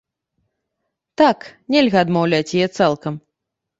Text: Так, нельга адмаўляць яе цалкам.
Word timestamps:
Так, 1.21 1.39
нельга 1.75 1.99
адмаўляць 2.07 2.55
яе 2.61 2.67
цалкам. 2.81 3.13